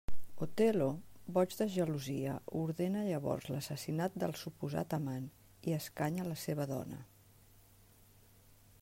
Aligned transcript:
Otel·lo, 0.43 0.85
boig 1.33 1.51
de 1.59 1.67
gelosia 1.73 2.33
ordena 2.61 3.03
llavors 3.09 3.49
l'assassinat 3.55 4.17
del 4.23 4.35
suposat 4.45 4.97
amant 4.99 5.29
i 5.73 5.77
escanya 5.81 6.27
la 6.31 6.41
seva 6.47 6.67
dona. 6.75 7.05